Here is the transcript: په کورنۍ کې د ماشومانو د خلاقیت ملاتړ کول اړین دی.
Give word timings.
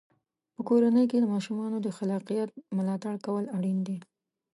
په 0.55 0.61
کورنۍ 0.69 1.05
کې 1.11 1.17
د 1.19 1.25
ماشومانو 1.33 1.77
د 1.81 1.87
خلاقیت 1.97 2.49
ملاتړ 2.77 3.15
کول 3.25 3.45
اړین 3.57 3.77
دی. 3.87 3.97